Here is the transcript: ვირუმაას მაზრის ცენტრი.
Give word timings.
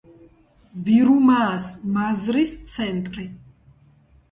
ვირუმაას 0.87 1.67
მაზრის 1.99 2.57
ცენტრი. 2.75 3.29